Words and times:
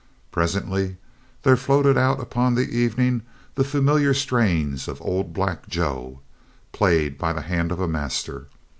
Presently 0.31 0.97
there 1.43 1.55
floated 1.55 1.95
out 1.95 2.19
upon 2.19 2.55
the 2.55 2.67
evening 2.75 3.21
the 3.53 3.63
familiar 3.63 4.15
strains 4.15 4.87
of 4.87 4.99
"Old 4.99 5.31
Black 5.31 5.69
Joe" 5.69 6.21
played 6.71 7.19
by 7.19 7.33
the 7.33 7.41
hand 7.43 7.71
of 7.71 7.79
a 7.79 7.87
master. 7.87 8.47